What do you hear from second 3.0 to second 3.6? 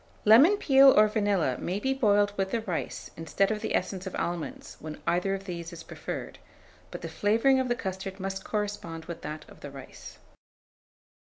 instead